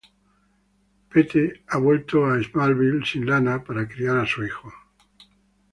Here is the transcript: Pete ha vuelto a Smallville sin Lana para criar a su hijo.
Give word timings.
Pete 1.11 1.61
ha 1.67 1.77
vuelto 1.77 2.25
a 2.25 2.41
Smallville 2.41 3.05
sin 3.05 3.23
Lana 3.27 3.63
para 3.63 3.87
criar 3.87 4.17
a 4.17 4.25
su 4.25 4.43
hijo. 4.43 4.73